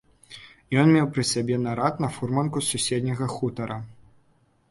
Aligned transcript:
Ён 0.83 0.87
меў 0.95 1.09
пры 1.17 1.25
сабе 1.31 1.59
нарад 1.65 2.01
на 2.05 2.09
фурманку 2.15 2.57
з 2.67 2.71
суседняга 2.75 3.27
хутара. 3.37 3.77